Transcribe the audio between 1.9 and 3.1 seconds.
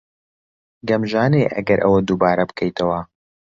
دووبارە بکەیتەوە.